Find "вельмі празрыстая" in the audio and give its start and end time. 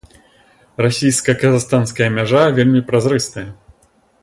2.57-3.47